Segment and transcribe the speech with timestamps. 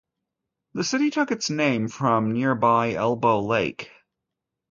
[0.73, 3.91] The city took its name from nearby Elbow Lake.